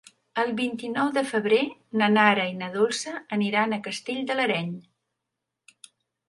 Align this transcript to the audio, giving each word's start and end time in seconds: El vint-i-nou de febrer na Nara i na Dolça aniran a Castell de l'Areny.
El 0.43 0.47
vint-i-nou 0.59 1.09
de 1.17 1.21
febrer 1.31 1.59
na 2.01 2.07
Nara 2.13 2.45
i 2.53 2.55
na 2.61 2.69
Dolça 2.77 3.13
aniran 3.37 3.77
a 3.77 3.79
Castell 3.89 4.25
de 4.33 4.39
l'Areny. 4.41 4.73